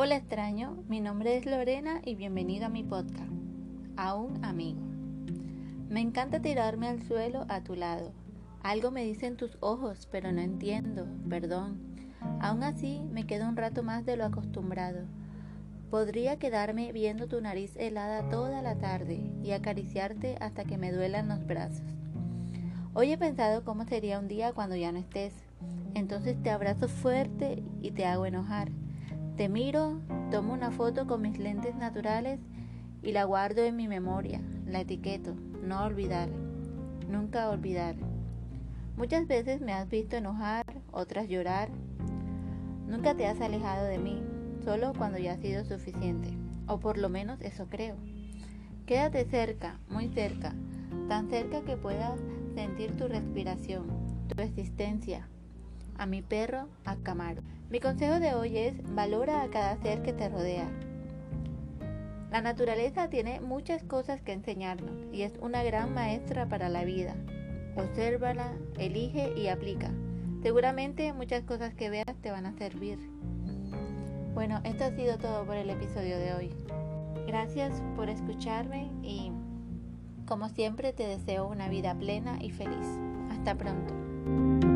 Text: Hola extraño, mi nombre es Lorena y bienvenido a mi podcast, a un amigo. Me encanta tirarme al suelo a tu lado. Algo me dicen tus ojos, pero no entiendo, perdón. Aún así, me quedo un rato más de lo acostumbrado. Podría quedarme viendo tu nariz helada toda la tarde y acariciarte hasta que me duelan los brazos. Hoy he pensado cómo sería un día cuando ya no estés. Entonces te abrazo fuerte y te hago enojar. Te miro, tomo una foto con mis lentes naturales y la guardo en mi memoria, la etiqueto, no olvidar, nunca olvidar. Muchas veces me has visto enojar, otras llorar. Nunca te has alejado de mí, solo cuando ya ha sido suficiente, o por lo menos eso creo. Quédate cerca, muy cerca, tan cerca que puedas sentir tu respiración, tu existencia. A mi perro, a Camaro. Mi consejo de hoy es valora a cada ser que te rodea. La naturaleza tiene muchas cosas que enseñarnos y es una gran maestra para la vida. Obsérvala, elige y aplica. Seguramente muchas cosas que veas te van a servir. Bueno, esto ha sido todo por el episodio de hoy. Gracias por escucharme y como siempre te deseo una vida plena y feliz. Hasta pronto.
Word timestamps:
Hola 0.00 0.14
extraño, 0.14 0.84
mi 0.88 1.00
nombre 1.00 1.36
es 1.36 1.44
Lorena 1.44 2.00
y 2.04 2.14
bienvenido 2.14 2.66
a 2.66 2.68
mi 2.68 2.84
podcast, 2.84 3.32
a 3.96 4.14
un 4.14 4.44
amigo. 4.44 4.78
Me 5.88 6.00
encanta 6.00 6.40
tirarme 6.40 6.86
al 6.86 7.02
suelo 7.02 7.46
a 7.48 7.64
tu 7.64 7.74
lado. 7.74 8.12
Algo 8.62 8.92
me 8.92 9.02
dicen 9.02 9.36
tus 9.36 9.58
ojos, 9.58 10.06
pero 10.12 10.30
no 10.30 10.40
entiendo, 10.40 11.08
perdón. 11.28 11.80
Aún 12.40 12.62
así, 12.62 13.02
me 13.10 13.26
quedo 13.26 13.48
un 13.48 13.56
rato 13.56 13.82
más 13.82 14.06
de 14.06 14.16
lo 14.16 14.24
acostumbrado. 14.24 15.00
Podría 15.90 16.38
quedarme 16.38 16.92
viendo 16.92 17.26
tu 17.26 17.40
nariz 17.40 17.74
helada 17.76 18.28
toda 18.28 18.62
la 18.62 18.78
tarde 18.78 19.32
y 19.42 19.50
acariciarte 19.50 20.36
hasta 20.38 20.62
que 20.62 20.78
me 20.78 20.92
duelan 20.92 21.26
los 21.26 21.44
brazos. 21.44 21.82
Hoy 22.94 23.10
he 23.10 23.18
pensado 23.18 23.64
cómo 23.64 23.84
sería 23.84 24.20
un 24.20 24.28
día 24.28 24.52
cuando 24.52 24.76
ya 24.76 24.92
no 24.92 25.00
estés. 25.00 25.34
Entonces 25.94 26.40
te 26.40 26.50
abrazo 26.50 26.86
fuerte 26.86 27.64
y 27.82 27.90
te 27.90 28.06
hago 28.06 28.26
enojar. 28.26 28.70
Te 29.38 29.48
miro, 29.48 30.00
tomo 30.32 30.52
una 30.52 30.72
foto 30.72 31.06
con 31.06 31.22
mis 31.22 31.38
lentes 31.38 31.76
naturales 31.76 32.40
y 33.04 33.12
la 33.12 33.22
guardo 33.22 33.62
en 33.62 33.76
mi 33.76 33.86
memoria, 33.86 34.40
la 34.66 34.80
etiqueto, 34.80 35.36
no 35.62 35.84
olvidar, 35.84 36.28
nunca 37.08 37.48
olvidar. 37.48 37.94
Muchas 38.96 39.28
veces 39.28 39.60
me 39.60 39.72
has 39.72 39.88
visto 39.88 40.16
enojar, 40.16 40.64
otras 40.90 41.28
llorar. 41.28 41.70
Nunca 42.88 43.14
te 43.14 43.28
has 43.28 43.40
alejado 43.40 43.86
de 43.86 43.98
mí, 43.98 44.20
solo 44.64 44.92
cuando 44.98 45.18
ya 45.18 45.34
ha 45.34 45.36
sido 45.36 45.64
suficiente, 45.64 46.36
o 46.66 46.80
por 46.80 46.98
lo 46.98 47.08
menos 47.08 47.40
eso 47.40 47.68
creo. 47.68 47.94
Quédate 48.86 49.24
cerca, 49.24 49.78
muy 49.88 50.08
cerca, 50.08 50.52
tan 51.08 51.30
cerca 51.30 51.62
que 51.62 51.76
puedas 51.76 52.18
sentir 52.56 52.96
tu 52.96 53.06
respiración, 53.06 53.86
tu 54.26 54.42
existencia. 54.42 55.28
A 55.98 56.06
mi 56.06 56.22
perro, 56.22 56.68
a 56.84 56.96
Camaro. 56.96 57.42
Mi 57.70 57.80
consejo 57.80 58.20
de 58.20 58.32
hoy 58.32 58.56
es 58.56 58.74
valora 58.94 59.42
a 59.42 59.48
cada 59.48 59.76
ser 59.82 60.00
que 60.02 60.12
te 60.12 60.28
rodea. 60.28 60.70
La 62.30 62.40
naturaleza 62.40 63.08
tiene 63.08 63.40
muchas 63.40 63.82
cosas 63.82 64.22
que 64.22 64.32
enseñarnos 64.32 64.96
y 65.12 65.22
es 65.22 65.32
una 65.40 65.62
gran 65.64 65.92
maestra 65.92 66.48
para 66.48 66.68
la 66.68 66.84
vida. 66.84 67.14
Obsérvala, 67.76 68.52
elige 68.78 69.32
y 69.36 69.48
aplica. 69.48 69.90
Seguramente 70.42 71.12
muchas 71.12 71.42
cosas 71.42 71.74
que 71.74 71.90
veas 71.90 72.16
te 72.22 72.30
van 72.30 72.46
a 72.46 72.52
servir. 72.52 72.98
Bueno, 74.34 74.60
esto 74.62 74.84
ha 74.84 74.90
sido 74.92 75.18
todo 75.18 75.44
por 75.44 75.56
el 75.56 75.68
episodio 75.68 76.16
de 76.16 76.32
hoy. 76.34 76.50
Gracias 77.26 77.82
por 77.96 78.08
escucharme 78.08 78.90
y 79.02 79.32
como 80.26 80.48
siempre 80.48 80.92
te 80.92 81.06
deseo 81.06 81.48
una 81.48 81.68
vida 81.68 81.94
plena 81.94 82.38
y 82.40 82.50
feliz. 82.50 82.86
Hasta 83.30 83.56
pronto. 83.56 84.67